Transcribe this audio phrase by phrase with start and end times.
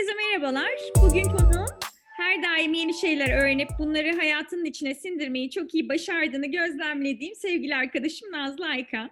[0.00, 0.70] Herkese merhabalar.
[1.02, 1.66] Bugün konuğum
[2.16, 8.32] her daim yeni şeyler öğrenip bunları hayatının içine sindirmeyi çok iyi başardığını gözlemlediğim sevgili arkadaşım
[8.32, 9.10] Nazlı Aykan.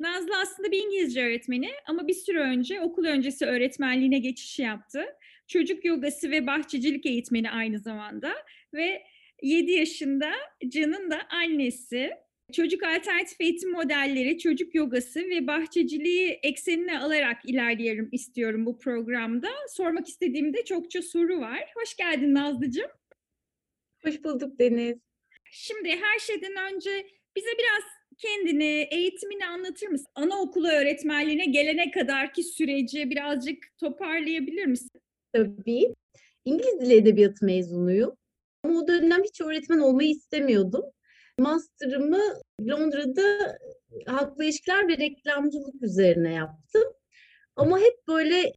[0.00, 5.04] Nazlı aslında bir İngilizce öğretmeni ama bir süre önce okul öncesi öğretmenliğine geçiş yaptı.
[5.48, 8.34] Çocuk yogası ve bahçecilik eğitmeni aynı zamanda
[8.74, 9.02] ve
[9.42, 10.32] 7 yaşında
[10.68, 12.10] Can'ın da annesi.
[12.52, 19.48] Çocuk alternatif eğitim modelleri, çocuk yogası ve bahçeciliği eksenine alarak ilerleyelim istiyorum bu programda.
[19.68, 21.72] Sormak istediğim de çokça soru var.
[21.74, 22.90] Hoş geldin Nazlıcığım.
[24.04, 24.98] Hoş bulduk Deniz.
[25.50, 27.06] Şimdi her şeyden önce
[27.36, 27.82] bize biraz
[28.18, 30.08] kendini, eğitimini anlatır mısın?
[30.14, 35.00] Anaokulu öğretmenliğine gelene kadarki süreci birazcık toparlayabilir misin?
[35.32, 35.94] Tabii.
[36.44, 38.16] İngiliz Dili Edebiyatı mezunuyum.
[38.62, 40.84] Ama o dönem hiç öğretmen olmayı istemiyordum.
[41.38, 42.22] Master'ımı
[42.60, 43.58] Londra'da
[44.06, 46.82] halkla ilişkiler ve reklamcılık üzerine yaptım.
[47.56, 48.52] Ama hep böyle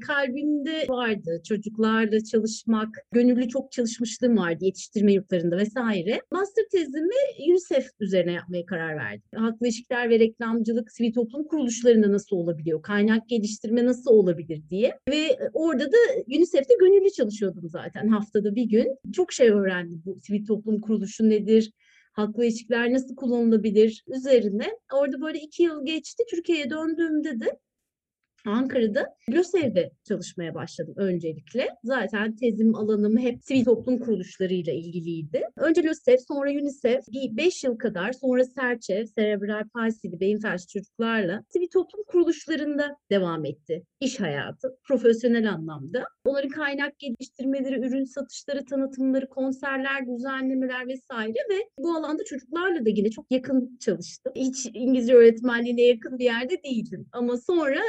[0.00, 6.20] kalbimde vardı çocuklarla çalışmak, gönüllü çok çalışmışlığım vardı yetiştirme yurtlarında vesaire.
[6.32, 7.14] Master tezimi
[7.48, 9.22] UNICEF üzerine yapmaya karar verdim.
[9.34, 14.98] Halkla ilişkiler ve reklamcılık sivil toplum kuruluşlarında nasıl olabiliyor, kaynak geliştirme nasıl olabilir diye.
[15.10, 15.96] Ve orada da
[16.26, 18.96] UNICEF'te gönüllü çalışıyordum zaten haftada bir gün.
[19.12, 21.72] Çok şey öğrendim bu sivil toplum kuruluşu nedir,
[22.20, 24.70] halkla ilişkiler nasıl kullanılabilir üzerine.
[24.92, 26.24] Orada böyle iki yıl geçti.
[26.30, 27.58] Türkiye'ye döndüğümde de
[28.46, 31.68] Ankara'da LÖSEV'de çalışmaya başladım öncelikle.
[31.84, 35.42] Zaten tezim alanım hep sivil toplum kuruluşlarıyla ilgiliydi.
[35.56, 41.42] Önce LÖSEV, sonra UNICEF, bir 5 yıl kadar sonra SERÇEV, serebral palsili beyin felçli çocuklarla
[41.48, 43.82] sivil toplum kuruluşlarında devam etti.
[44.00, 46.04] İş hayatı, profesyonel anlamda.
[46.24, 53.10] Onların kaynak geliştirmeleri, ürün satışları, tanıtımları, konserler, düzenlemeler vesaire ve bu alanda çocuklarla da yine
[53.10, 54.32] çok yakın çalıştım.
[54.36, 57.06] Hiç İngilizce öğretmenliğine yakın bir yerde değildim.
[57.12, 57.80] Ama sonra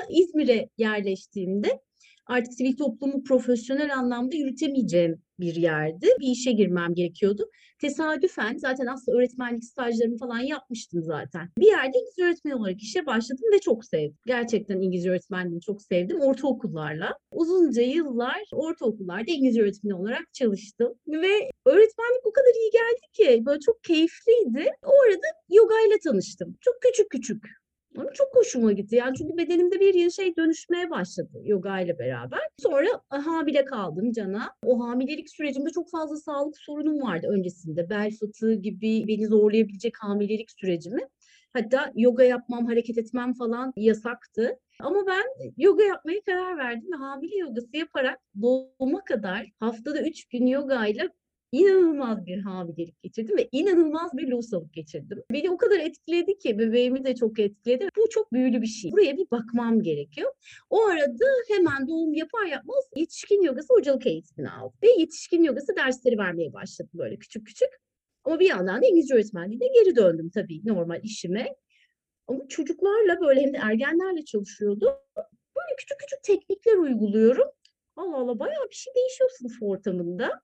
[0.41, 1.81] İzmir'e yerleştiğimde
[2.25, 6.07] artık sivil toplumu profesyonel anlamda yürütemeyeceğim bir yerdi.
[6.19, 7.49] Bir işe girmem gerekiyordu.
[7.81, 11.49] Tesadüfen zaten aslında öğretmenlik stajlarımı falan yapmıştım zaten.
[11.57, 14.17] Bir yerde İngilizce öğretmen olarak işe başladım ve çok sevdim.
[14.25, 16.21] Gerçekten İngilizce öğretmenliğini çok sevdim.
[16.21, 17.17] Ortaokullarla.
[17.31, 20.93] Uzunca yıllar ortaokullarda İngilizce öğretmeni olarak çalıştım.
[21.07, 24.69] Ve öğretmenlik o kadar iyi geldi ki böyle çok keyifliydi.
[24.83, 26.57] O arada yoga ile tanıştım.
[26.61, 27.60] Çok küçük küçük
[27.97, 28.95] ama çok hoşuma gitti.
[28.95, 32.39] Yani çünkü bedenimde bir şey dönüşmeye başladı yoga ile beraber.
[32.57, 34.49] Sonra hamile kaldım Cana.
[34.65, 37.89] O hamilelik sürecimde çok fazla sağlık sorunum vardı öncesinde.
[37.89, 41.01] Bel fıtığı gibi beni zorlayabilecek hamilelik sürecimi.
[41.53, 44.59] Hatta yoga yapmam, hareket etmem falan yasaktı.
[44.79, 45.23] Ama ben
[45.57, 51.09] yoga yapmaya karar verdim ve hamile yogası yaparak doğuma kadar haftada 3 gün yoga ile
[51.51, 55.23] inanılmaz bir hamilelik geçirdim ve inanılmaz bir lohusalık geçirdim.
[55.31, 57.89] Beni o kadar etkiledi ki bebeğimi de çok etkiledi.
[57.97, 58.91] Bu çok büyülü bir şey.
[58.91, 60.33] Buraya bir bakmam gerekiyor.
[60.69, 64.79] O arada hemen doğum yapar yapmaz yetişkin yogası hocalık eğitimini aldım.
[64.83, 67.69] Ve yetişkin yogası dersleri vermeye başladım böyle küçük küçük.
[68.23, 71.55] Ama bir yandan da İngilizce öğretmenliğine geri döndüm tabii normal işime.
[72.27, 74.93] Ama çocuklarla böyle hem de ergenlerle çalışıyordum.
[75.55, 77.47] Böyle küçük küçük teknikler uyguluyorum.
[77.95, 80.41] Allah Allah bayağı bir şey değişiyor sınıf ortamında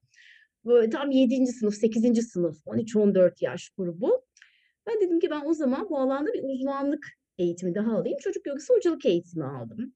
[0.66, 1.48] böyle tam 7.
[1.48, 2.22] sınıf, 8.
[2.22, 4.26] sınıf, 13-14 yaş grubu.
[4.88, 7.08] Ben dedim ki ben o zaman bu alanda bir uzmanlık
[7.38, 8.18] eğitimi daha alayım.
[8.22, 9.94] Çocuk yogası hocalık eğitimi aldım.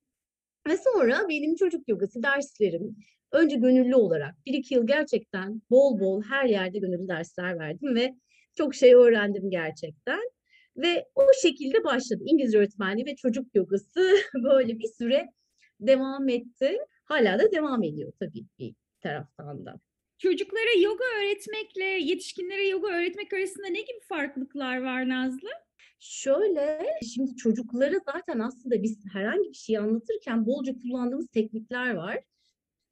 [0.68, 2.96] Ve sonra benim çocuk yogası derslerim
[3.32, 8.16] önce gönüllü olarak bir iki yıl gerçekten bol bol her yerde gönüllü dersler verdim ve
[8.58, 10.22] çok şey öğrendim gerçekten.
[10.78, 12.24] Ve o şekilde başladı.
[12.26, 15.30] İngilizce öğretmenliği ve çocuk yogası böyle bir süre
[15.80, 16.78] devam etti.
[17.06, 19.80] Hala da devam ediyor tabii bir taraftan da.
[20.22, 25.50] Çocuklara yoga öğretmekle yetişkinlere yoga öğretmek arasında ne gibi farklılıklar var Nazlı?
[26.00, 32.20] Şöyle, şimdi çocuklara zaten aslında biz herhangi bir şey anlatırken bolca kullandığımız teknikler var.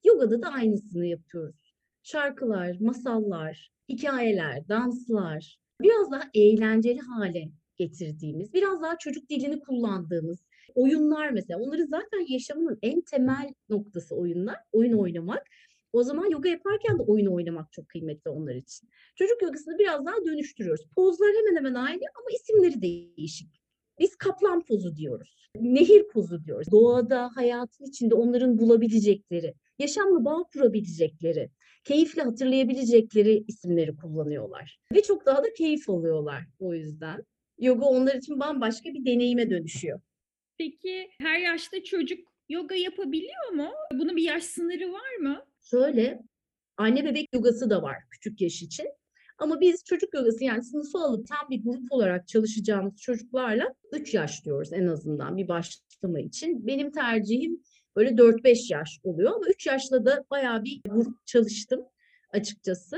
[0.04, 1.76] Yogada da aynısını yapıyoruz.
[2.04, 10.40] Şarkılar, masallar, hikayeler, danslar, biraz daha eğlenceli hale getirdiğimiz, biraz daha çocuk dilini kullandığımız
[10.76, 11.60] oyunlar mesela.
[11.60, 15.48] Onları zaten yaşamının en temel noktası oyunlar, oyun oynamak.
[15.94, 18.90] O zaman yoga yaparken de oyun oynamak çok kıymetli onlar için.
[19.16, 20.86] Çocuk yogasını biraz daha dönüştürüyoruz.
[20.96, 23.62] Pozlar hemen hemen aynı ama isimleri değişik.
[24.00, 25.50] Biz kaplan pozu diyoruz.
[25.56, 26.72] Nehir pozu diyoruz.
[26.72, 31.50] Doğada, hayatın içinde onların bulabilecekleri, yaşamla bağ kurabilecekleri,
[31.84, 34.80] keyifle hatırlayabilecekleri isimleri kullanıyorlar.
[34.94, 37.24] Ve çok daha da keyif alıyorlar o yüzden.
[37.60, 40.00] Yoga onlar için bambaşka bir deneyime dönüşüyor.
[40.58, 42.20] Peki her yaşta çocuk
[42.50, 43.70] yoga yapabiliyor mu?
[43.94, 45.46] Bunun bir yaş sınırı var mı?
[45.72, 46.22] Şöyle,
[46.78, 48.88] anne bebek yogası da var küçük yaş için.
[49.38, 54.46] Ama biz çocuk yogası yani sınıfı alıp tam bir grup olarak çalışacağımız çocuklarla 3 yaş
[54.46, 56.68] diyoruz en azından bir başlama için.
[56.68, 57.64] Benim tercihim
[57.96, 61.82] böyle 4-5 yaş oluyor ama 3 yaşla da bayağı bir grup çalıştım
[62.34, 62.98] açıkçası.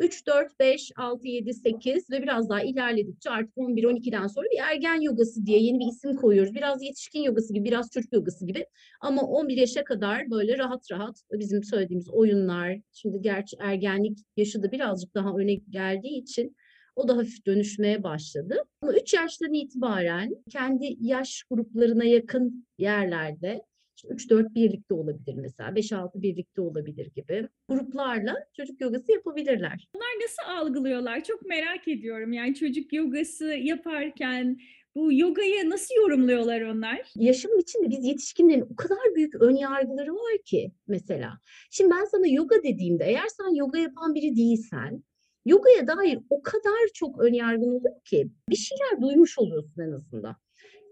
[0.00, 4.58] 3, 4, 5, 6, 7, 8 ve biraz daha ilerledikçe artık 11, 12'den sonra bir
[4.70, 6.54] ergen yogası diye yeni bir isim koyuyoruz.
[6.54, 8.66] Biraz yetişkin yogası gibi, biraz çocuk yogası gibi.
[9.00, 14.72] Ama 11 yaşa kadar böyle rahat rahat bizim söylediğimiz oyunlar, şimdi gerçi ergenlik yaşı da
[14.72, 16.56] birazcık daha öne geldiği için
[16.96, 18.64] o da hafif dönüşmeye başladı.
[18.82, 23.62] Ama 3 yaştan itibaren kendi yaş gruplarına yakın yerlerde
[24.00, 29.88] işte 3-4 birlikte olabilir mesela, 5-6 birlikte olabilir gibi gruplarla çocuk yogası yapabilirler.
[29.94, 31.24] Bunlar nasıl algılıyorlar?
[31.24, 32.32] Çok merak ediyorum.
[32.32, 34.58] Yani çocuk yogası yaparken
[34.94, 37.12] bu yogayı nasıl yorumluyorlar onlar?
[37.16, 41.38] Yaşamın içinde biz yetişkinlerin o kadar büyük ön yargıları var ki mesela.
[41.70, 45.02] Şimdi ben sana yoga dediğimde eğer sen yoga yapan biri değilsen
[45.46, 50.36] yogaya dair o kadar çok ön yargın oluyor ki bir şeyler duymuş oluyorsun en azından.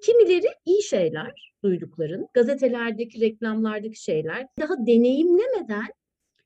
[0.04, 5.86] Kimileri iyi şeyler duydukların, gazetelerdeki, reklamlardaki şeyler daha deneyimlemeden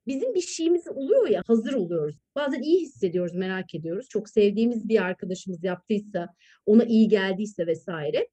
[0.07, 2.17] bizim bir şeyimiz oluyor ya hazır oluyoruz.
[2.35, 4.09] Bazen iyi hissediyoruz, merak ediyoruz.
[4.09, 6.29] Çok sevdiğimiz bir arkadaşımız yaptıysa,
[6.67, 8.29] ona iyi geldiyse vesaire.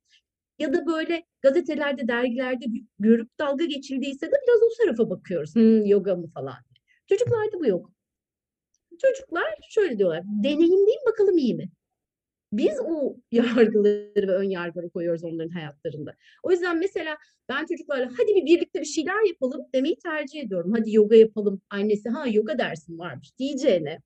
[0.59, 2.65] Ya da böyle gazetelerde, dergilerde
[2.99, 5.55] görüp dalga geçildiyse de biraz o tarafa bakıyoruz.
[5.55, 6.57] Hmm, yoga mı falan.
[7.09, 7.91] Çocuklarda bu yok.
[9.01, 10.23] Çocuklar şöyle diyorlar.
[10.43, 11.69] Deneyimleyin bakalım iyi mi?
[12.53, 16.15] Biz o yargıları ve ön yargıları koyuyoruz onların hayatlarında.
[16.43, 17.17] O yüzden mesela
[17.49, 20.73] ben çocuklarla hadi bir birlikte bir şeyler yapalım demeyi tercih ediyorum.
[20.77, 21.61] Hadi yoga yapalım.
[21.69, 23.99] Annesi ha yoga dersin varmış diyeceğine.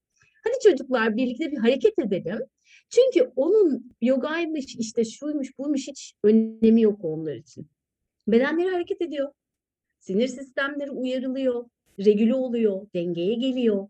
[0.44, 2.40] Hadi çocuklar birlikte bir hareket edelim.
[2.90, 7.68] Çünkü onun yogaymış işte şuymuş buymuş hiç önemi yok onlar için.
[8.28, 9.32] Bedenleri hareket ediyor.
[10.00, 11.66] Sinir sistemleri uyarılıyor.
[12.06, 12.88] Regüle oluyor.
[12.96, 13.88] Dengeye geliyor.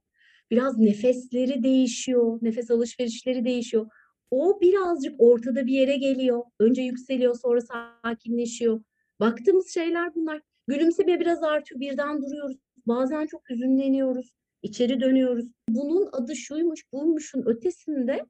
[0.51, 2.39] Biraz nefesleri değişiyor.
[2.41, 3.88] Nefes alışverişleri değişiyor.
[4.35, 6.44] O birazcık ortada bir yere geliyor.
[6.59, 8.81] Önce yükseliyor sonra sakinleşiyor.
[9.19, 10.41] Baktığımız şeyler bunlar.
[10.68, 12.57] Gülümseme biraz artıyor birden duruyoruz.
[12.88, 14.31] Bazen çok hüzünleniyoruz.
[14.62, 15.45] içeri dönüyoruz.
[15.69, 18.25] Bunun adı şuymuş buymuşun ötesinde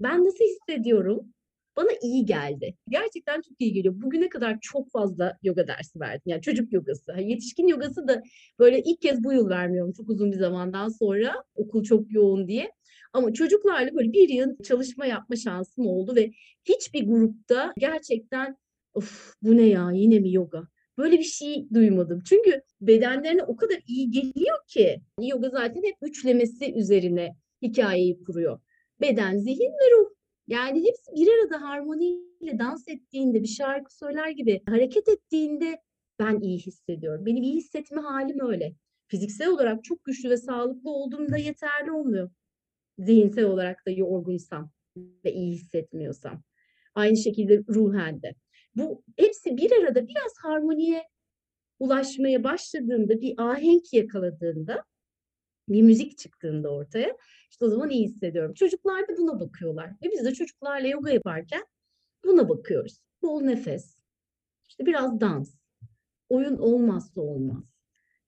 [0.00, 1.32] ben nasıl hissediyorum?
[1.76, 2.74] Bana iyi geldi.
[2.88, 3.94] Gerçekten çok iyi geliyor.
[3.96, 6.22] Bugüne kadar çok fazla yoga dersi verdim.
[6.26, 7.12] Yani çocuk yogası.
[7.20, 8.22] Yetişkin yogası da
[8.58, 9.92] böyle ilk kez bu yıl vermiyorum.
[9.92, 11.44] Çok uzun bir zamandan sonra.
[11.54, 12.72] Okul çok yoğun diye.
[13.12, 16.30] Ama çocuklarla böyle bir yıl çalışma yapma şansım oldu ve
[16.64, 18.56] hiçbir grupta gerçekten
[18.94, 20.62] of bu ne ya yine mi yoga?
[20.98, 22.20] Böyle bir şey duymadım.
[22.24, 28.60] Çünkü bedenlerine o kadar iyi geliyor ki yoga zaten hep üçlemesi üzerine hikayeyi kuruyor.
[29.00, 30.10] Beden, zihin ve ruh.
[30.46, 35.80] Yani hepsi bir arada harmoniyle dans ettiğinde, bir şarkı söyler gibi hareket ettiğinde
[36.18, 37.26] ben iyi hissediyorum.
[37.26, 38.74] Benim iyi hissetme halim öyle.
[39.06, 42.30] Fiziksel olarak çok güçlü ve sağlıklı olduğumda yeterli olmuyor.
[43.00, 44.70] Zihinsel olarak da yorgunsam
[45.24, 46.42] ve iyi hissetmiyorsam.
[46.94, 48.34] Aynı şekilde ruhen de.
[48.76, 51.02] Bu hepsi bir arada biraz harmoniye
[51.78, 54.84] ulaşmaya başladığında, bir ahenk yakaladığında,
[55.68, 57.16] bir müzik çıktığında ortaya
[57.50, 58.54] işte o zaman iyi hissediyorum.
[58.54, 59.90] Çocuklar da buna bakıyorlar.
[59.90, 61.64] Ve biz de çocuklarla yoga yaparken
[62.24, 63.00] buna bakıyoruz.
[63.22, 63.96] Bol nefes,
[64.68, 65.54] işte biraz dans,
[66.28, 67.69] oyun olmazsa olmaz.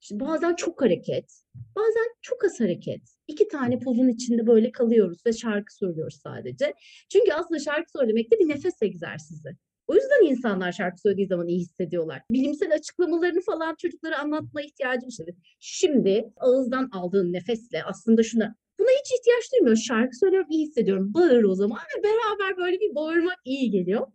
[0.03, 1.33] İşte bazen çok hareket,
[1.77, 3.01] bazen çok az hareket.
[3.29, 6.75] İki tane pozun içinde böyle kalıyoruz ve şarkı söylüyoruz sadece.
[7.09, 9.57] Çünkü aslında şarkı söylemek de bir nefes egzersizi.
[9.87, 12.23] O yüzden insanlar şarkı söylediği zaman iyi hissediyorlar.
[12.31, 15.25] Bilimsel açıklamalarını falan çocuklara anlatma ihtiyacım işte.
[15.61, 19.77] Şimdi ağızdan aldığın nefesle aslında şuna buna hiç ihtiyaç duymuyor.
[19.77, 21.15] Şarkı söylüyorum iyi hissediyorum.
[21.15, 24.07] Bağır o zaman ve beraber böyle bir bağırmak iyi geliyor.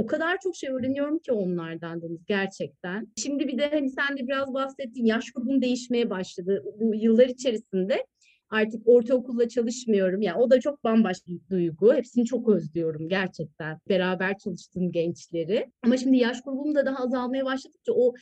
[0.00, 3.08] O kadar çok şey öğreniyorum ki onlardan Deniz gerçekten.
[3.16, 6.64] Şimdi bir de hani sen de biraz bahsettin yaş grubum değişmeye başladı.
[6.80, 8.06] Bu yıllar içerisinde
[8.50, 10.22] artık ortaokulla çalışmıyorum.
[10.22, 11.94] Yani o da çok bambaşka bir duygu.
[11.94, 13.78] Hepsini çok özlüyorum gerçekten.
[13.88, 15.72] Beraber çalıştığım gençleri.
[15.82, 18.14] Ama şimdi yaş grubum da daha azalmaya başladıkça o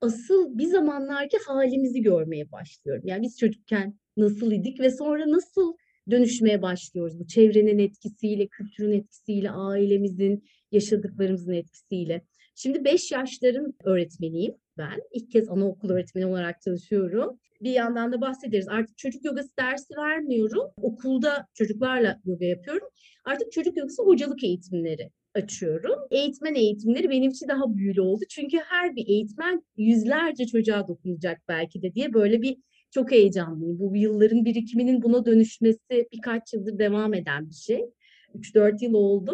[0.00, 3.02] asıl bir zamanlarki halimizi görmeye başlıyorum.
[3.06, 5.74] Yani biz çocukken nasıl idik ve sonra nasıl
[6.10, 12.22] dönüşmeye başlıyoruz bu çevrenin etkisiyle, kültürün etkisiyle, ailemizin, yaşadıklarımızın etkisiyle.
[12.54, 15.00] Şimdi 5 yaşların öğretmeniyim ben.
[15.12, 17.40] İlk kez anaokul öğretmeni olarak çalışıyorum.
[17.60, 18.68] Bir yandan da bahsederiz.
[18.68, 20.70] Artık çocuk yogası dersi vermiyorum.
[20.76, 22.88] Okulda çocuklarla yoga yapıyorum.
[23.24, 25.98] Artık çocuk yogası hocalık eğitimleri açıyorum.
[26.10, 28.24] Eğitmen eğitimleri benim için daha büyülü oldu.
[28.28, 32.56] Çünkü her bir eğitmen yüzlerce çocuğa dokunacak belki de diye böyle bir
[32.94, 33.78] çok heyecanlıyım.
[33.78, 37.90] Bu yılların birikiminin buna dönüşmesi birkaç yıldır devam eden bir şey.
[38.34, 39.32] 3-4 yıl oldu.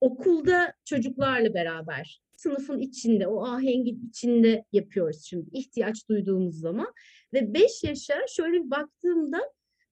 [0.00, 6.92] Okulda çocuklarla beraber sınıfın içinde, o ahengin içinde yapıyoruz şimdi ihtiyaç duyduğumuz zaman.
[7.32, 9.40] Ve 5 yaşa şöyle bir baktığımda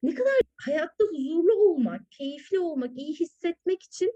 [0.02, 4.12] ne kadar hayatta huzurlu olmak, keyifli olmak, iyi hissetmek için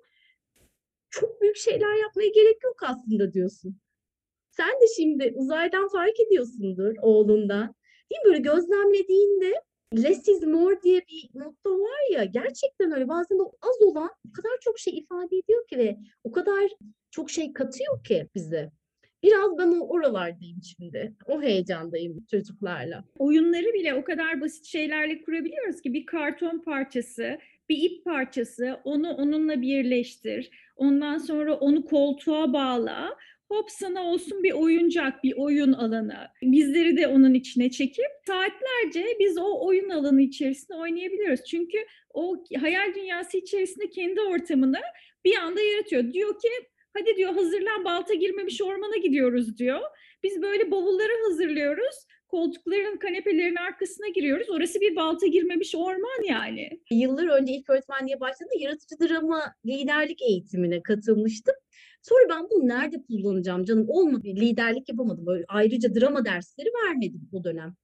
[1.10, 3.80] çok büyük şeyler yapmaya gerek yok aslında diyorsun.
[4.50, 7.74] Sen de şimdi uzaydan fark ediyorsundur oğlundan.
[8.10, 8.24] Değil mi?
[8.24, 9.62] Böyle gözlemlediğinde
[9.94, 13.08] less is more diye bir motto var ya gerçekten öyle.
[13.08, 16.70] Bazen o az olan o kadar çok şey ifade ediyor ki ve o kadar
[17.10, 18.70] çok şey katıyor ki bize.
[19.22, 21.14] Biraz ben o oralardayım şimdi.
[21.26, 23.04] O heyecandayım çocuklarla.
[23.18, 27.38] Oyunları bile o kadar basit şeylerle kurabiliyoruz ki bir karton parçası,
[27.68, 30.50] bir ip parçası, onu onunla birleştir.
[30.76, 33.16] Ondan sonra onu koltuğa bağla.
[33.48, 36.28] Hop sana olsun bir oyuncak, bir oyun alanı.
[36.42, 41.44] Bizleri de onun içine çekip saatlerce biz o oyun alanı içerisinde oynayabiliyoruz.
[41.44, 41.78] Çünkü
[42.14, 44.80] o hayal dünyası içerisinde kendi ortamını
[45.24, 46.12] bir anda yaratıyor.
[46.12, 46.48] Diyor ki
[46.98, 49.80] hadi diyor hazırlan balta girmemiş ormana gidiyoruz diyor.
[50.22, 51.96] Biz böyle bavulları hazırlıyoruz.
[52.28, 54.50] Koltukların, kanepelerin arkasına giriyoruz.
[54.50, 56.80] Orası bir balta girmemiş orman yani.
[56.90, 61.54] Yıllar önce ilk öğretmenliğe başladığımda yaratıcı drama liderlik eğitimine katılmıştım.
[62.08, 64.22] Sonra ben bunu nerede kullanacağım canım olmadı.
[64.24, 65.26] Liderlik yapamadım.
[65.26, 67.74] Böyle ayrıca drama dersleri vermedim o dönem.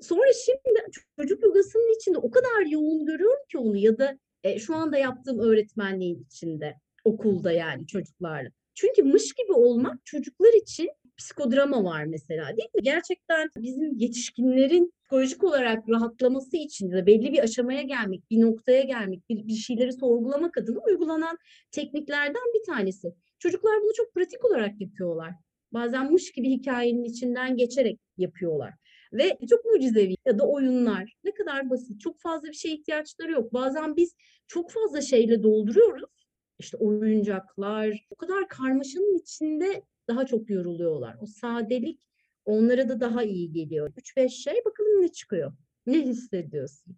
[0.00, 0.80] Sonra şimdi
[1.16, 5.38] çocuk yogasının içinde o kadar yoğun görüyorum ki onu ya da e, şu anda yaptığım
[5.38, 8.50] öğretmenliğin içinde okulda yani çocuklarla.
[8.74, 12.82] Çünkü mış gibi olmak çocuklar için psikodrama var mesela değil mi?
[12.82, 19.28] Gerçekten bizim yetişkinlerin psikolojik olarak rahatlaması için de belli bir aşamaya gelmek, bir noktaya gelmek,
[19.28, 21.38] bir, bir şeyleri sorgulamak adına uygulanan
[21.70, 23.14] tekniklerden bir tanesi.
[23.38, 25.34] Çocuklar bunu çok pratik olarak yapıyorlar.
[25.72, 28.74] Bazen mış gibi hikayenin içinden geçerek yapıyorlar.
[29.12, 33.52] Ve çok mucizevi ya da oyunlar ne kadar basit, çok fazla bir şeye ihtiyaçları yok.
[33.52, 34.14] Bazen biz
[34.46, 36.26] çok fazla şeyle dolduruyoruz.
[36.58, 41.16] İşte oyuncaklar, o kadar karmaşanın içinde daha çok yoruluyorlar.
[41.20, 42.08] O sadelik
[42.44, 43.92] onlara da daha iyi geliyor.
[43.96, 45.52] 3-5 şey bakalım ne çıkıyor.
[45.86, 46.96] Ne hissediyorsun?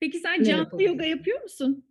[0.00, 1.84] Peki sen Ne canlı yoga yapıyor musun?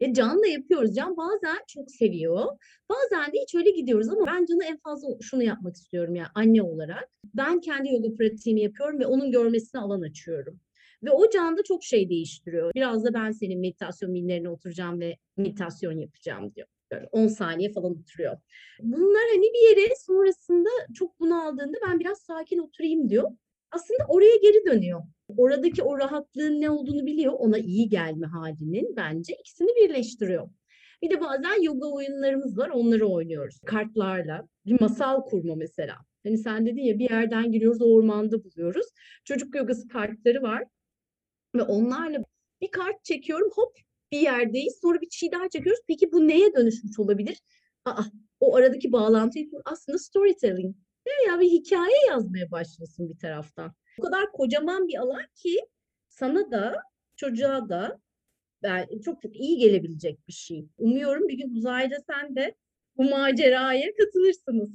[0.00, 0.94] E Can da yapıyoruz.
[0.94, 2.44] Can bazen çok seviyor.
[2.90, 6.62] Bazen de hiç öyle gidiyoruz ama ben Can'a en fazla şunu yapmak istiyorum ya anne
[6.62, 7.08] olarak.
[7.34, 10.60] Ben kendi yoga pratiğimi yapıyorum ve onun görmesine alan açıyorum.
[11.02, 12.72] Ve o Can'da çok şey değiştiriyor.
[12.74, 16.68] Biraz da ben senin meditasyon minlerine oturacağım ve meditasyon yapacağım diyor.
[16.92, 18.36] Böyle 10 saniye falan oturuyor.
[18.82, 23.30] Bunlar hani bir yere sonrasında çok bunaldığında ben biraz sakin oturayım diyor.
[23.72, 25.02] Aslında oraya geri dönüyor.
[25.36, 27.32] Oradaki o rahatlığın ne olduğunu biliyor.
[27.32, 30.48] Ona iyi gelme halinin bence ikisini birleştiriyor.
[31.02, 32.68] Bir de bazen yoga oyunlarımız var.
[32.68, 33.60] Onları oynuyoruz.
[33.66, 34.48] Kartlarla.
[34.66, 35.96] Bir masal kurma mesela.
[36.24, 38.86] Hani sen dedin ya bir yerden giriyoruz ormanda buluyoruz.
[39.24, 40.64] Çocuk yogası kartları var.
[41.54, 42.18] Ve onlarla
[42.60, 43.76] bir kart çekiyorum hop
[44.12, 44.78] bir yerdeyiz.
[44.82, 45.80] Sonra bir şey daha çekiyoruz.
[45.88, 47.38] Peki bu neye dönüşmüş olabilir?
[47.84, 48.02] Aa,
[48.40, 49.50] o aradaki bağlantıyı.
[49.64, 50.76] Aslında storytelling.
[51.08, 53.72] Veya bir hikaye yazmaya başlasın bir taraftan.
[53.98, 55.60] O kadar kocaman bir alan ki
[56.08, 56.82] sana da
[57.16, 58.00] çocuğa da
[58.62, 60.66] ben, çok çok iyi gelebilecek bir şey.
[60.78, 62.54] Umuyorum bir gün uzayda sen de
[62.96, 64.70] bu maceraya katılırsınız.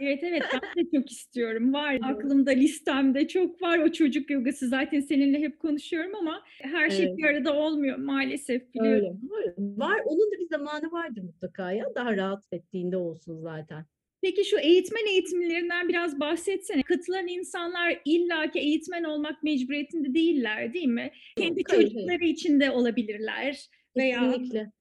[0.00, 1.72] Evet evet ben de çok istiyorum.
[1.72, 4.68] Var aklımda listemde çok var o çocuk yogası.
[4.68, 7.18] Zaten seninle hep konuşuyorum ama her şey Evet.
[7.18, 9.20] bir arada olmuyor maalesef biliyorum.
[9.36, 9.54] Öyle.
[9.56, 10.00] Var, var.
[10.04, 11.94] Onun da bir zamanı vardır mutlaka ya.
[11.94, 13.84] Daha rahat ettiğinde olsun zaten.
[14.22, 16.82] Peki şu eğitmen eğitimlerinden biraz bahsetsene.
[16.82, 21.10] Katılan insanlar illaki eğitmen olmak mecburiyetinde değiller değil mi?
[21.36, 21.92] Kendi Yok, hayır, hayır.
[21.92, 23.68] çocukları için de olabilirler.
[23.96, 24.72] Veya Kesinlikle.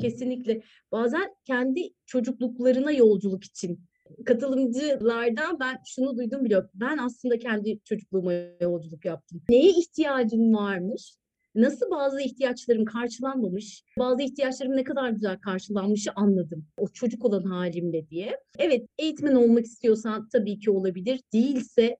[0.00, 0.62] Kesinlikle.
[0.92, 3.80] Bazen kendi çocukluklarına yolculuk için
[4.26, 6.70] katılımcılardan ben şunu duydum biliyorum.
[6.74, 9.42] Ben aslında kendi çocukluğuma yolculuk yaptım.
[9.48, 11.14] Neye ihtiyacım varmış?
[11.54, 16.66] Nasıl bazı ihtiyaçlarım karşılanmamış, bazı ihtiyaçlarım ne kadar güzel karşılanmışı anladım.
[16.76, 18.40] O çocuk olan halimle diye.
[18.58, 21.20] Evet, eğitmen olmak istiyorsan tabii ki olabilir.
[21.32, 21.96] Değilse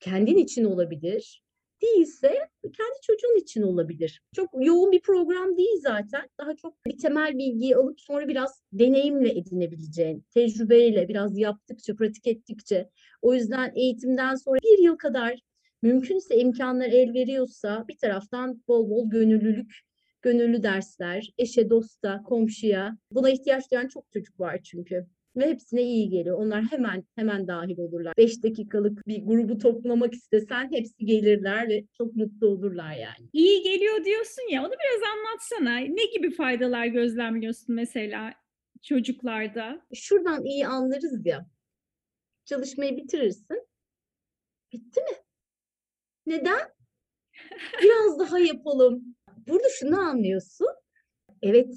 [0.00, 1.44] kendin için olabilir.
[1.82, 4.22] Değilse kendi çocuğun için olabilir.
[4.36, 6.28] Çok yoğun bir program değil zaten.
[6.40, 12.90] Daha çok bir temel bilgiyi alıp sonra biraz deneyimle edinebileceğin, tecrübeyle biraz yaptıkça, pratik ettikçe.
[13.22, 15.40] O yüzden eğitimden sonra bir yıl kadar
[15.84, 19.80] mümkünse imkanlar el veriyorsa bir taraftan bol bol gönüllülük,
[20.22, 22.98] gönüllü dersler, eşe, dosta, komşuya.
[23.10, 25.06] Buna ihtiyaç duyan çok çocuk var çünkü.
[25.36, 26.38] Ve hepsine iyi geliyor.
[26.38, 28.14] Onlar hemen hemen dahil olurlar.
[28.18, 33.28] 5 dakikalık bir grubu toplamak istesen hepsi gelirler ve çok mutlu olurlar yani.
[33.32, 35.76] iyi geliyor diyorsun ya onu biraz anlatsana.
[35.94, 38.34] Ne gibi faydalar gözlemliyorsun mesela
[38.82, 39.86] çocuklarda?
[39.94, 41.46] Şuradan iyi anlarız ya.
[42.44, 43.68] Çalışmayı bitirirsin.
[44.72, 45.23] Bitti mi?
[46.26, 46.74] Neden?
[47.82, 49.16] Biraz daha yapalım.
[49.48, 50.68] Burada şunu anlıyorsun.
[51.42, 51.74] Evet,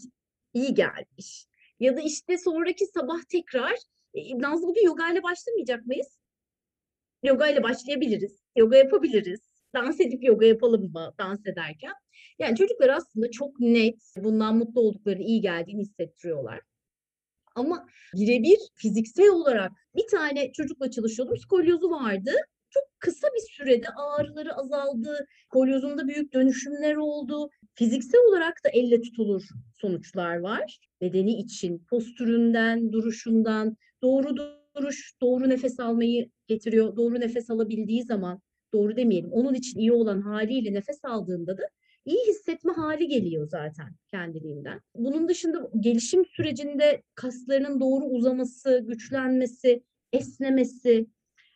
[0.53, 1.47] iyi gelmiş.
[1.79, 3.75] Ya da işte sonraki sabah tekrar
[4.13, 6.19] e, Nazlı bugün yoga ile başlamayacak mıyız?
[7.23, 8.41] Yoga ile başlayabiliriz.
[8.55, 9.39] Yoga yapabiliriz.
[9.75, 11.93] Dans edip yoga yapalım mı dans ederken?
[12.39, 16.61] Yani çocuklar aslında çok net bundan mutlu olduklarını, iyi geldiğini hissettiriyorlar.
[17.55, 21.37] Ama birebir fiziksel olarak bir tane çocukla çalışıyordum.
[21.37, 22.31] Skolyozu vardı.
[22.69, 25.27] Çok kısa bir sürede ağrıları azaldı.
[25.49, 27.49] Kolyozunda büyük dönüşümler oldu.
[27.73, 29.43] Fiziksel olarak da elle tutulur
[29.73, 30.79] sonuçlar var.
[31.01, 34.35] Bedeni için, postüründen, duruşundan, doğru
[34.75, 36.95] duruş, doğru nefes almayı getiriyor.
[36.95, 38.41] Doğru nefes alabildiği zaman,
[38.73, 41.63] doğru demeyelim, onun için iyi olan haliyle nefes aldığında da
[42.05, 44.81] iyi hissetme hali geliyor zaten kendiliğinden.
[44.95, 49.83] Bunun dışında gelişim sürecinde kaslarının doğru uzaması, güçlenmesi,
[50.13, 51.07] esnemesi,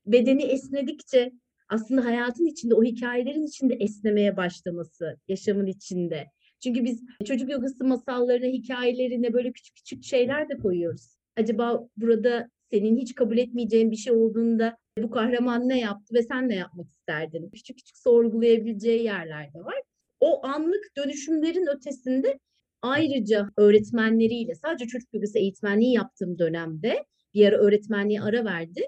[0.06, 1.32] bedeni esnedikçe
[1.70, 6.28] aslında hayatın içinde, o hikayelerin içinde esnemeye başlaması, yaşamın içinde.
[6.64, 11.18] Çünkü biz çocuk yogası masallarına, hikayelerine böyle küçük küçük şeyler de koyuyoruz.
[11.38, 16.50] Acaba burada senin hiç kabul etmeyeceğin bir şey olduğunda bu kahraman ne yaptı ve sen
[16.50, 17.50] ne yapmak isterdin?
[17.50, 19.82] Küçük küçük sorgulayabileceği yerler de var.
[20.20, 22.40] O anlık dönüşümlerin ötesinde
[22.82, 28.82] ayrıca öğretmenleriyle sadece çocuk yogası eğitmenliği yaptığım dönemde bir ara öğretmenliğe ara verdi.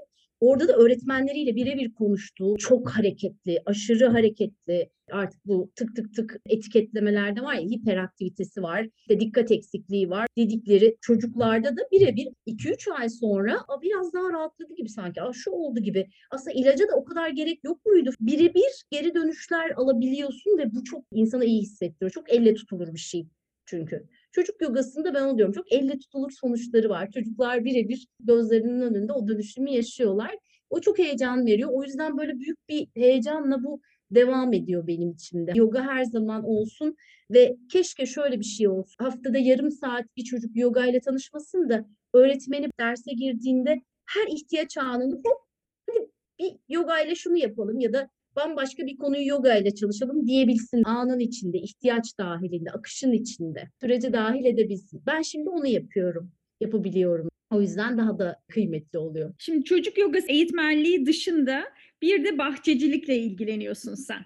[0.43, 7.41] Orada da öğretmenleriyle birebir konuştuğu çok hareketli, aşırı hareketli artık bu tık tık tık etiketlemelerde
[7.41, 13.57] var ya hiperaktivitesi var, işte dikkat eksikliği var dedikleri çocuklarda da birebir 2-3 ay sonra
[13.67, 16.07] "Aa, biraz daha rahatladı gibi sanki, Aa, şu oldu gibi.
[16.31, 18.09] Aslında ilaca da o kadar gerek yok muydu?
[18.19, 22.11] Birebir geri dönüşler alabiliyorsun ve bu çok insana iyi hissettiriyor.
[22.11, 23.27] Çok elle tutulur bir şey
[23.65, 24.07] çünkü.
[24.33, 27.11] Çocuk yogasında ben onu diyorum çok elle tutulur sonuçları var.
[27.11, 30.35] Çocuklar birebir gözlerinin önünde o dönüşümü yaşıyorlar.
[30.69, 31.69] O çok heyecan veriyor.
[31.73, 35.51] O yüzden böyle büyük bir heyecanla bu devam ediyor benim içimde.
[35.55, 36.95] Yoga her zaman olsun
[37.31, 38.95] ve keşke şöyle bir şey olsun.
[38.97, 45.15] Haftada yarım saat bir çocuk yoga ile tanışmasın da öğretmeni derse girdiğinde her ihtiyaç anını
[45.15, 45.41] hop
[45.89, 46.09] hadi
[46.39, 51.19] bir yoga ile şunu yapalım ya da bambaşka bir konuyu yoga ile çalışalım diyebilsin anın
[51.19, 53.69] içinde, ihtiyaç dahilinde, akışın içinde.
[53.81, 55.03] Sürece dahil edebilsin.
[55.07, 57.29] Ben şimdi onu yapıyorum, yapabiliyorum.
[57.51, 59.33] O yüzden daha da kıymetli oluyor.
[59.37, 61.63] Şimdi çocuk yogası eğitmenliği dışında
[62.01, 64.25] bir de bahçecilikle ilgileniyorsun sen.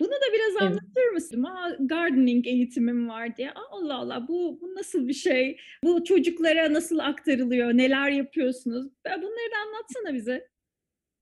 [0.00, 0.62] Bunu da biraz Evet.
[0.62, 1.42] anlatır mısın?
[1.42, 3.50] Aa, gardening eğitimim var diye.
[3.50, 5.56] Aa, Allah Allah bu, bu nasıl bir şey?
[5.84, 7.68] Bu çocuklara nasıl aktarılıyor?
[7.72, 8.86] Neler yapıyorsunuz?
[9.06, 10.48] Bunları da anlatsana bize.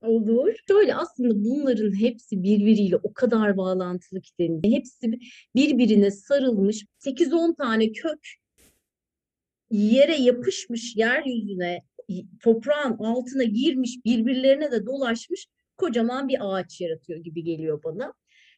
[0.03, 0.55] Olur.
[0.69, 4.61] Şöyle aslında bunların hepsi birbiriyle o kadar bağlantılı ki Deniz.
[4.65, 5.19] Hepsi
[5.55, 8.21] birbirine sarılmış 8-10 tane kök
[9.71, 11.83] yere yapışmış yeryüzüne
[12.43, 18.13] toprağın altına girmiş birbirlerine de dolaşmış kocaman bir ağaç yaratıyor gibi geliyor bana.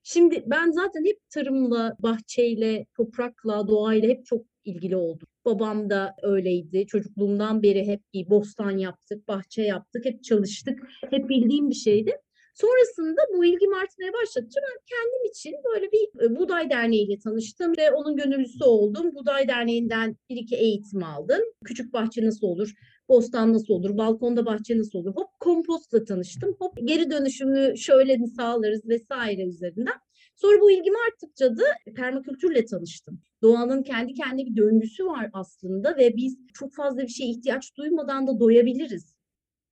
[0.06, 5.28] Şimdi ben zaten hep tarımla, bahçeyle, toprakla, doğayla hep çok ilgili oldum.
[5.44, 6.86] Babam da öyleydi.
[6.86, 10.78] Çocukluğumdan beri hep bir bostan yaptık, bahçe yaptık, hep çalıştık.
[11.10, 12.16] Hep bildiğim bir şeydi.
[12.54, 17.72] Sonrasında bu ilgim artmaya başladıkça ben kendim için böyle bir e, Buğday Derneği ile tanıştım
[17.78, 19.14] ve onun gönüllüsü oldum.
[19.14, 21.40] Buğday Derneği'nden bir iki eğitim aldım.
[21.64, 22.72] Küçük bahçe nasıl olur,
[23.08, 26.56] bostan nasıl olur, balkonda bahçe nasıl olur, hop kompostla tanıştım.
[26.58, 29.94] Hop geri dönüşümü şöyle mi sağlarız vesaire üzerinden.
[30.36, 31.64] Sonra bu ilgim arttıkça da
[31.96, 33.20] permakültürle tanıştım.
[33.42, 38.26] Doğanın kendi kendine bir döngüsü var aslında ve biz çok fazla bir şeye ihtiyaç duymadan
[38.26, 39.14] da doyabiliriz.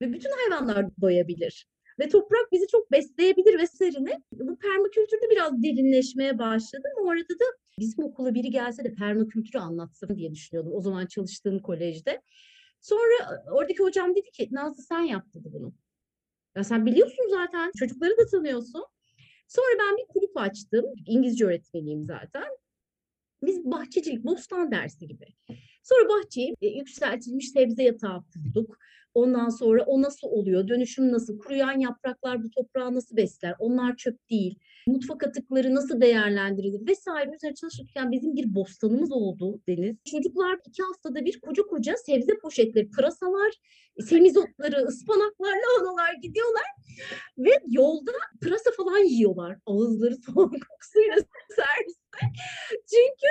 [0.00, 1.66] Ve bütün hayvanlar doyabilir.
[2.00, 4.18] Ve toprak bizi çok besleyebilir vesaire.
[4.32, 6.90] Bu permakültürde biraz derinleşmeye başladım.
[7.04, 7.44] O arada da
[7.78, 12.22] bizim okula biri gelse de permakültürü anlatsın diye düşünüyordum o zaman çalıştığım kolejde.
[12.82, 15.72] Sonra oradaki hocam dedi ki Nazlı sen yap dedi bunu.
[16.56, 18.84] Ya sen biliyorsun zaten çocukları da tanıyorsun.
[19.48, 20.84] Sonra ben bir kulüp açtım.
[21.06, 22.48] İngilizce öğretmeniyim zaten.
[23.42, 25.26] Biz bahçecilik, bostan dersi gibi.
[25.82, 28.78] Sonra bahçeyi e, yükseltilmiş sebze yatağı kurduk.
[29.14, 30.68] Ondan sonra o nasıl oluyor?
[30.68, 31.38] Dönüşüm nasıl?
[31.38, 33.54] Kuruyan yapraklar bu toprağı nasıl besler?
[33.58, 34.58] Onlar çöp değil.
[34.86, 36.86] Mutfak atıkları nasıl değerlendirilir?
[36.88, 39.96] Vesaire üzerine çalışırken bizim bir bostanımız oldu Deniz.
[40.10, 43.52] Çocuklar iki haftada bir koca koca sebze poşetleri, pırasalar,
[44.00, 46.66] semizotları, ıspanaklar, lahanalar gidiyorlar.
[47.38, 49.58] Ve yolda pırasa falan yiyorlar.
[49.66, 51.16] Ağızları soğan kokusuyla
[51.56, 52.40] serviste.
[52.70, 53.28] Çünkü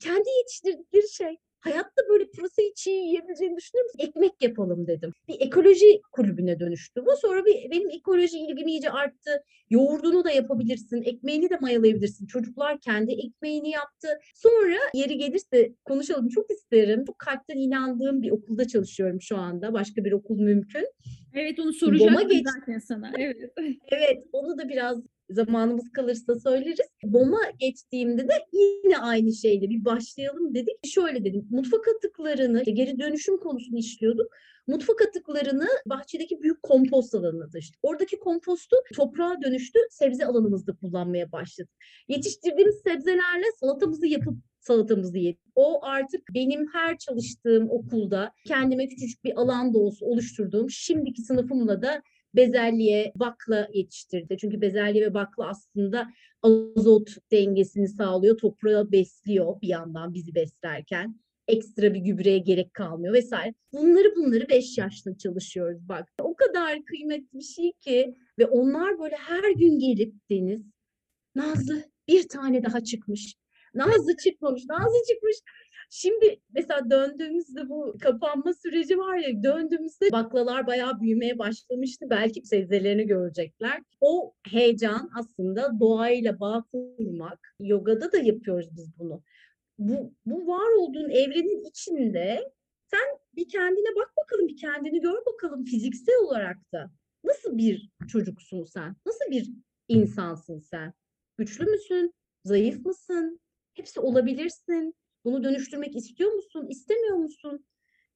[0.00, 1.36] kendi yetiştirdikleri şey.
[1.70, 4.08] Hayatta böyle pırasa hiç iyi yiyebileceğini düşünür müsün?
[4.08, 5.12] Ekmek yapalım dedim.
[5.28, 7.16] Bir ekoloji kulübüne dönüştü bu.
[7.16, 9.42] Sonra bir, benim ekoloji ilgim iyice arttı.
[9.70, 12.26] Yoğurdunu da yapabilirsin, ekmeğini de mayalayabilirsin.
[12.26, 14.08] Çocuklar kendi ekmeğini yaptı.
[14.34, 17.04] Sonra yeri gelirse konuşalım çok isterim.
[17.04, 19.72] Çok kalpten inandığım bir okulda çalışıyorum şu anda.
[19.72, 20.86] Başka bir okul mümkün.
[21.34, 23.12] Evet onu soracaktım geç- zaten sana.
[23.18, 23.52] Evet.
[23.88, 26.88] Evet, onu da biraz zamanımız kalırsa söyleriz.
[27.04, 30.86] BOM'a geçtiğimde de yine aynı şeyle bir başlayalım dedik.
[30.86, 34.32] Şöyle dedim, mutfak atıklarını, geri dönüşüm konusunu işliyorduk.
[34.66, 37.78] Mutfak atıklarını bahçedeki büyük kompost alanına taşıdık.
[37.82, 41.74] Oradaki kompostu toprağa dönüştü, sebze alanımızda kullanmaya başladık.
[42.08, 45.40] Yetiştirdiğimiz sebzelerle salatamızı yapıp salatamızı yedik.
[45.54, 51.82] O artık benim her çalıştığım okulda kendime küçücük bir alan da olsa oluşturduğum şimdiki sınıfımla
[51.82, 52.02] da
[52.36, 54.36] bezelye, bakla yetiştirdi.
[54.40, 56.08] Çünkü bezelye ve bakla aslında
[56.42, 61.20] azot dengesini sağlıyor, toprağı besliyor bir yandan bizi beslerken.
[61.48, 63.54] Ekstra bir gübreye gerek kalmıyor vesaire.
[63.72, 66.08] Bunları bunları 5 yaşta çalışıyoruz bak.
[66.20, 70.62] O kadar kıymetli bir şey ki ve onlar böyle her gün gelip Deniz,
[71.34, 73.34] Nazlı bir tane daha çıkmış.
[73.74, 75.36] Nazlı çıkmamış, Nazlı çıkmış.
[75.98, 82.06] Şimdi mesela döndüğümüzde bu kapanma süreci var ya döndüğümüzde baklalar bayağı büyümeye başlamıştı.
[82.10, 83.82] Belki sebzelerini görecekler.
[84.00, 87.54] O heyecan aslında doğayla bağ kurmak.
[87.60, 89.22] Yogada da yapıyoruz biz bunu.
[89.78, 92.52] Bu, bu var olduğun evrenin içinde
[92.90, 96.90] sen bir kendine bak bakalım, bir kendini gör bakalım fiziksel olarak da.
[97.24, 98.96] Nasıl bir çocuksun sen?
[99.06, 99.50] Nasıl bir
[99.88, 100.92] insansın sen?
[101.36, 102.14] Güçlü müsün?
[102.44, 103.40] Zayıf mısın?
[103.74, 104.94] Hepsi olabilirsin.
[105.26, 106.66] Bunu dönüştürmek istiyor musun?
[106.68, 107.66] İstemiyor musun?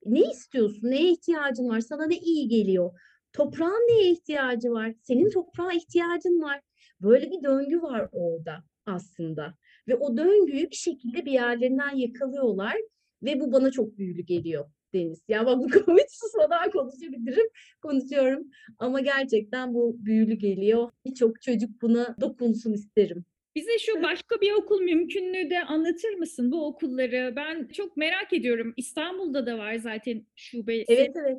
[0.05, 0.91] Ne istiyorsun?
[0.91, 1.81] Neye ihtiyacın var?
[1.81, 2.91] Sana ne iyi geliyor?
[3.33, 4.95] Toprağın neye ihtiyacı var?
[5.03, 6.61] Senin toprağa ihtiyacın var.
[7.01, 9.55] Böyle bir döngü var orada aslında.
[9.89, 12.77] Ve o döngüyü bir şekilde bir yerlerinden yakalıyorlar
[13.23, 15.23] ve bu bana çok büyülü geliyor Deniz.
[15.29, 17.47] Ya bak bu konu hiç susmadan konuşabilirim,
[17.83, 18.51] konuşuyorum.
[18.79, 20.91] Ama gerçekten bu büyülü geliyor.
[21.07, 23.25] Birçok çocuk buna dokunsun isterim.
[23.55, 27.33] Bize şu başka bir okul mümkünlüğü de anlatır mısın bu okulları?
[27.37, 28.75] Ben çok merak ediyorum.
[28.77, 30.93] İstanbul'da da var zaten şubesi.
[30.93, 31.39] Evet evet.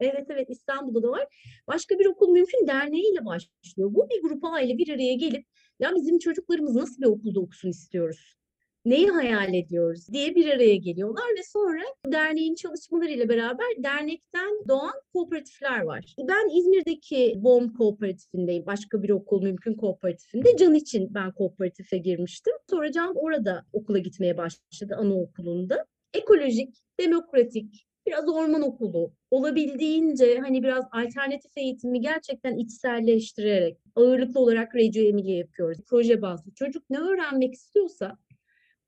[0.00, 1.26] Evet evet İstanbul'da da var.
[1.66, 3.94] Başka bir okul mümkün derneğiyle başlıyor.
[3.94, 5.46] Bu bir grup aile bir araya gelip
[5.78, 8.39] ya bizim çocuklarımız nasıl bir okulda okusun istiyoruz?
[8.84, 15.80] Neyi hayal ediyoruz diye bir araya geliyorlar ve sonra derneğin çalışmalarıyla beraber dernekten doğan kooperatifler
[15.80, 16.14] var.
[16.18, 18.66] Ben İzmir'deki BOM kooperatifindeyim.
[18.66, 20.56] Başka bir okul mümkün kooperatifinde.
[20.56, 22.54] Can için ben kooperatife girmiştim.
[22.70, 25.86] Sonra Can orada okula gitmeye başladı anaokulunda.
[26.14, 35.02] Ekolojik, demokratik, biraz orman okulu olabildiğince hani biraz alternatif eğitimi gerçekten içselleştirerek ağırlıklı olarak Reggio
[35.02, 35.78] Emilia yapıyoruz.
[35.88, 36.54] Proje bazlı.
[36.54, 38.18] Çocuk ne öğrenmek istiyorsa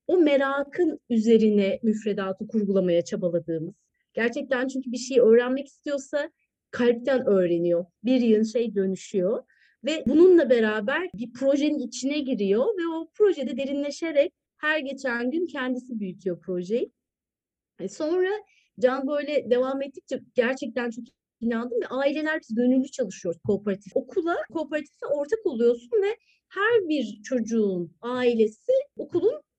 [0.06, 3.74] o merakın üzerine müfredatı kurgulamaya çabaladığımız.
[4.14, 6.30] Gerçekten çünkü bir şeyi öğrenmek istiyorsa
[6.70, 7.84] kalpten öğreniyor.
[8.04, 9.42] Bir yıl şey dönüşüyor
[9.84, 16.00] ve bununla beraber bir projenin içine giriyor ve o projede derinleşerek her geçen gün kendisi
[16.00, 16.92] büyütüyor projeyi.
[17.80, 18.28] E sonra
[18.80, 21.04] Can böyle devam ettikçe gerçekten çok
[21.40, 23.92] inandım ve aileler biz gönüllü çalışıyoruz kooperatif.
[23.96, 26.16] Okula, kooperatife ortak oluyorsun ve
[26.48, 28.72] her bir çocuğun ailesi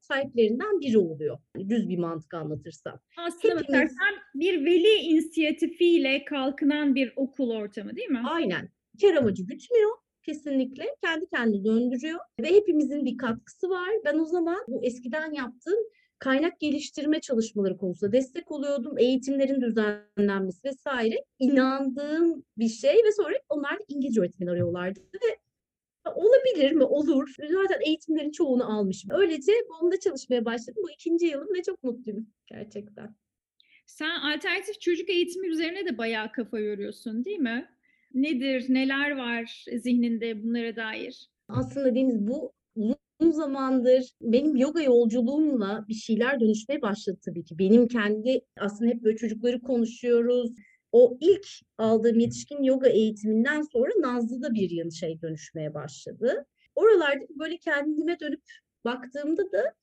[0.04, 1.38] sahiplerinden biri oluyor.
[1.70, 3.00] Düz bir mantık anlatırsam.
[3.18, 8.22] Aslında Hepimiz- bakarsan bir veli inisiyatifiyle kalkınan bir okul ortamı değil mi?
[8.30, 8.70] Aynen.
[9.02, 9.92] Kar amacı gütmüyor
[10.24, 10.86] kesinlikle.
[11.04, 13.90] Kendi kendine döndürüyor ve hepimizin bir katkısı var.
[14.06, 15.80] Ben o zaman bu eskiden yaptığım
[16.20, 18.98] kaynak geliştirme çalışmaları konusunda destek oluyordum.
[18.98, 21.16] Eğitimlerin düzenlenmesi vesaire.
[21.40, 25.38] İnandığım bir şey ve sonra onlar İngilizce öğretmeni arıyorlardı ve
[26.06, 26.84] olabilir mi?
[26.84, 27.36] Olur.
[27.52, 29.12] Zaten eğitimlerin çoğunu almışım.
[29.14, 30.84] Öylece BOM'da çalışmaya başladım.
[30.84, 33.16] Bu ikinci yılım ve çok mutluyum gerçekten.
[33.86, 37.70] Sen alternatif çocuk eğitimi üzerine de bayağı kafa yoruyorsun değil mi?
[38.14, 41.30] Nedir, neler var zihninde bunlara dair?
[41.48, 47.60] Aslında Deniz bu uzun zamandır benim yoga yolculuğumla bir şeyler dönüşmeye başladı tabii ki.
[47.60, 50.52] Benim kendi aslında hep böyle çocukları konuşuyoruz.
[50.94, 56.46] O ilk aldığım yetişkin yoga eğitiminden sonra Nazlı'da bir yıl şey dönüşmeye başladı.
[56.76, 58.44] Oralarda böyle kendime dönüp
[58.86, 59.74] baktığımda da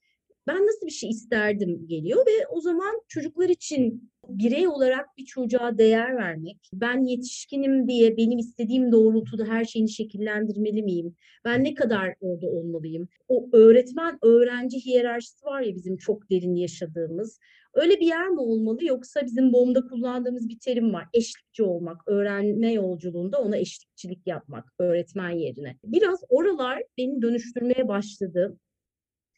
[0.47, 5.79] ben nasıl bir şey isterdim geliyor ve o zaman çocuklar için birey olarak bir çocuğa
[5.79, 11.17] değer vermek, ben yetişkinim diye benim istediğim doğrultuda her şeyini şekillendirmeli miyim?
[11.45, 13.09] Ben ne kadar orada olmalıyım?
[13.29, 17.39] O öğretmen öğrenci hiyerarşisi var ya bizim çok derin yaşadığımız.
[17.75, 21.05] Öyle bir yer mi olmalı yoksa bizim BOM'da kullandığımız bir terim var.
[21.15, 25.77] Eşlikçi olmak, öğrenme yolculuğunda ona eşlikçilik yapmak öğretmen yerine.
[25.85, 28.59] Biraz oralar beni dönüştürmeye başladı.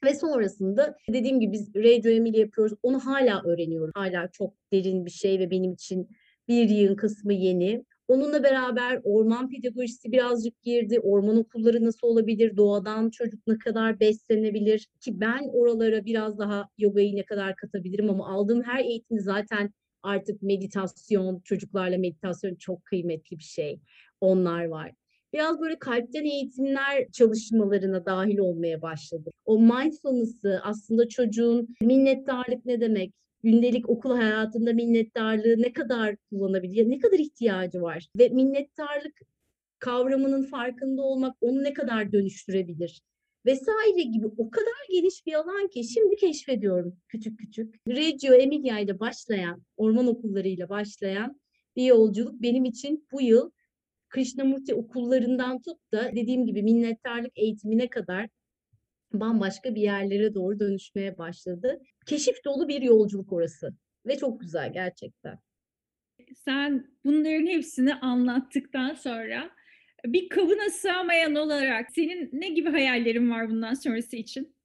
[0.05, 2.79] Ve sonrasında dediğim gibi biz Reggio Emilia yapıyoruz.
[2.83, 3.91] Onu hala öğreniyorum.
[3.95, 6.09] Hala çok derin bir şey ve benim için
[6.49, 7.85] bir yığın kısmı yeni.
[8.09, 11.01] Onunla beraber orman pedagojisi birazcık girdi.
[11.01, 12.57] Orman okulları nasıl olabilir?
[12.57, 14.89] Doğadan çocuk ne kadar beslenebilir?
[15.01, 19.71] Ki ben oralara biraz daha yogayı ne kadar katabilirim ama aldığım her eğitimde zaten
[20.03, 23.81] artık meditasyon, çocuklarla meditasyon çok kıymetli bir şey.
[24.21, 24.93] Onlar var
[25.33, 29.31] biraz böyle kalpten eğitimler çalışmalarına dahil olmaya başladı.
[29.45, 36.99] O mindfulness'ı aslında çocuğun minnettarlık ne demek, gündelik okul hayatında minnettarlığı ne kadar kullanabilir, ne
[36.99, 39.21] kadar ihtiyacı var ve minnettarlık
[39.79, 43.03] kavramının farkında olmak onu ne kadar dönüştürebilir?
[43.47, 47.75] vesaire gibi o kadar geniş bir alan ki şimdi keşfediyorum küçük küçük.
[47.89, 51.41] Reggio Emilia ile başlayan, orman okullarıyla başlayan
[51.77, 53.51] bir yolculuk benim için bu yıl
[54.13, 58.29] Krishnamurti okullarından tut da dediğim gibi minnettarlık eğitimine kadar
[59.13, 61.81] bambaşka bir yerlere doğru dönüşmeye başladı.
[62.07, 63.75] Keşif dolu bir yolculuk orası
[64.07, 65.39] ve çok güzel gerçekten.
[66.45, 69.51] Sen bunların hepsini anlattıktan sonra
[70.07, 74.57] bir kabına sığamayan olarak senin ne gibi hayallerin var bundan sonrası için?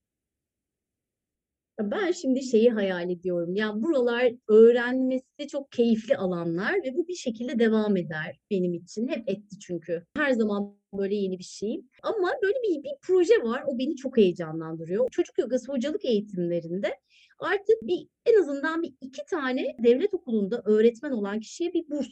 [1.79, 3.55] Ben şimdi şeyi hayal ediyorum.
[3.55, 9.07] Ya buralar öğrenmesi çok keyifli alanlar ve bu bir şekilde devam eder benim için.
[9.07, 10.05] Hep etti çünkü.
[10.15, 11.81] Her zaman böyle yeni bir şey.
[12.03, 13.63] Ama böyle bir, bir proje var.
[13.67, 15.09] O beni çok heyecanlandırıyor.
[15.09, 16.99] Çocuk yogası hocalık eğitimlerinde
[17.39, 22.09] artık bir en azından bir iki tane devlet okulunda öğretmen olan kişiye bir burs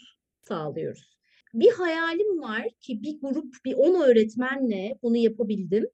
[0.47, 1.14] sağlıyoruz.
[1.55, 5.87] Bir hayalim var ki bir grup, bir 10 öğretmenle bunu yapabildim.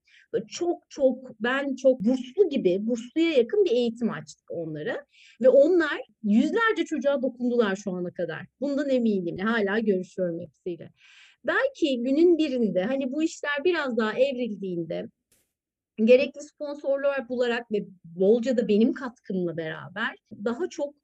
[0.47, 5.05] Çok çok ben çok burslu gibi bursluya yakın bir eğitim açtık onlara
[5.41, 8.45] ve onlar yüzlerce çocuğa dokundular şu ana kadar.
[8.61, 9.37] Bundan eminim.
[9.37, 10.91] Hala görüşüyorum hepsiyle.
[11.45, 15.09] Belki günün birinde hani bu işler biraz daha evrildiğinde
[15.97, 20.95] gerekli sponsorlar bularak ve bolca da benim katkımla beraber daha çok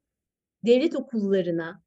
[0.66, 1.82] devlet okullarına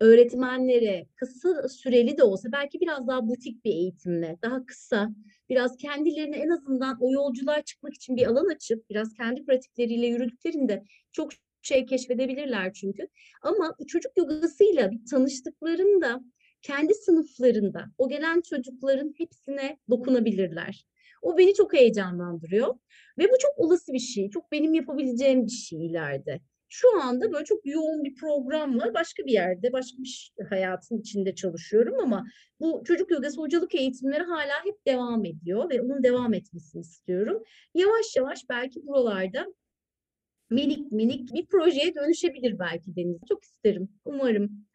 [0.00, 5.10] öğretmenlere kısa süreli de olsa belki biraz daha butik bir eğitimle, daha kısa,
[5.48, 10.84] biraz kendilerine en azından o yolculuğa çıkmak için bir alan açıp biraz kendi pratikleriyle yürüdüklerinde
[11.12, 11.30] çok
[11.62, 13.08] şey keşfedebilirler çünkü.
[13.42, 16.20] Ama çocuk yogasıyla tanıştıklarında
[16.62, 20.86] kendi sınıflarında o gelen çocukların hepsine dokunabilirler.
[21.22, 22.74] O beni çok heyecanlandırıyor
[23.18, 26.40] ve bu çok olası bir şey, çok benim yapabileceğim bir şey ileride.
[26.68, 28.94] Şu anda böyle çok yoğun bir program var.
[28.94, 32.26] Başka bir yerde, başka bir hayatın içinde çalışıyorum ama
[32.60, 37.42] bu çocuk yogası hocalık eğitimleri hala hep devam ediyor ve onun devam etmesini istiyorum.
[37.74, 39.46] Yavaş yavaş belki buralarda
[40.50, 43.20] minik minik bir projeye dönüşebilir belki Deniz.
[43.28, 43.88] Çok isterim.
[44.04, 44.66] Umarım.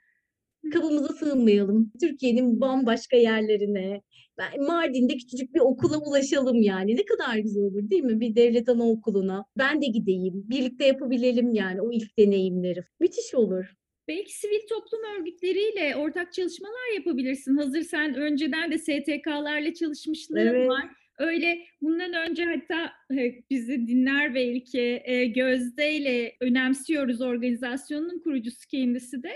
[0.74, 1.92] Kabımıza sığınmayalım.
[2.02, 4.02] Türkiye'nin bambaşka yerlerine.
[4.38, 6.96] Ben Mardin'de küçücük bir okula ulaşalım yani.
[6.96, 8.19] Ne kadar güzel olur değil mi?
[8.19, 9.46] Bir devlet anaokuluna.
[9.58, 10.34] Ben de gideyim.
[10.50, 12.84] Birlikte yapabilelim yani o ilk deneyimleri.
[13.00, 13.65] Müthiş olur.
[14.08, 17.58] Belki sivil toplum örgütleriyle ortak çalışmalar yapabilirsin.
[17.58, 20.69] Hazır sen önceden de STK'larla çalışmışlığın Evet.
[20.69, 20.84] var.
[21.19, 29.24] Öyle bundan önce hatta e, bizi dinler belki e, Gözde ile önemsiyoruz organizasyonun kurucusu kendisi
[29.24, 29.32] de.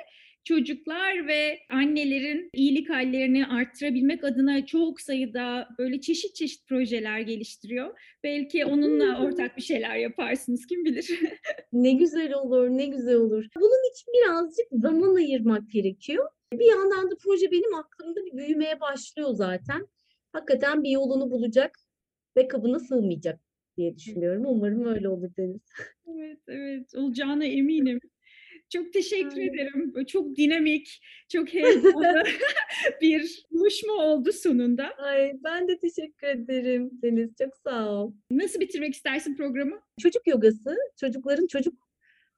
[0.47, 7.99] Çocuklar ve annelerin iyilik hallerini arttırabilmek adına çok sayıda böyle çeşit çeşit projeler geliştiriyor.
[8.23, 11.19] Belki onunla ortak bir şeyler yaparsınız kim bilir.
[11.73, 13.45] Ne güzel olur, ne güzel olur.
[13.55, 16.29] Bunun için birazcık zaman ayırmak gerekiyor.
[16.53, 19.87] Bir yandan da proje benim aklımda bir büyümeye başlıyor zaten.
[20.33, 21.79] Hakikaten bir yolunu bulacak
[22.37, 23.39] ve kabına sığmayacak
[23.77, 24.43] diye düşünüyorum.
[24.45, 25.61] Umarım öyle olur Deniz.
[26.19, 27.99] Evet, evet olacağına eminim.
[28.69, 29.53] Çok teşekkür Aynen.
[29.53, 30.05] ederim.
[30.05, 32.23] Çok dinamik, çok heyecanlı
[33.01, 34.87] bir buluşma oldu sonunda.
[34.97, 37.29] Ay ben de teşekkür ederim Deniz.
[37.37, 38.13] Çok sağ ol.
[38.31, 39.79] Nasıl bitirmek istersin programı?
[39.99, 41.87] Çocuk yogası çocukların çocuk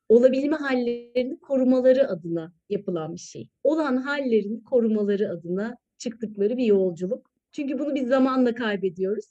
[0.09, 3.49] olabilme hallerini korumaları adına yapılan bir şey.
[3.63, 7.31] Olan hallerini korumaları adına çıktıkları bir yolculuk.
[7.51, 9.25] Çünkü bunu biz zamanla kaybediyoruz.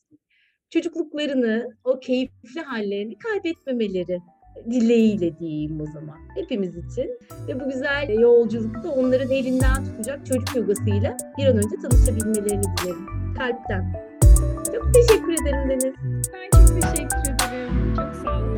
[0.71, 4.19] Çocukluklarını, o keyifli hallerini kaybetmemeleri
[4.71, 6.17] dileğiyle diyeyim o zaman.
[6.35, 7.19] Hepimiz için.
[7.49, 13.07] Ve bu güzel yolculukta onların elinden tutacak çocuk yogasıyla bir an önce tanışabilmelerini dilerim.
[13.39, 13.93] Kalpten.
[14.75, 15.95] Çok teşekkür ederim Deniz.
[16.33, 17.95] Ben çok teşekkür ederim.
[17.97, 18.58] Çok sağ olun.